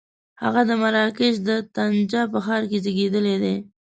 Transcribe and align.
هغه 0.43 0.61
د 0.69 0.71
مراکش 0.81 1.33
د 1.47 1.49
طنجه 1.75 2.21
په 2.31 2.39
ښار 2.45 2.63
کې 2.69 2.77
زېږېدلی 2.83 3.35
دی. 3.43 3.55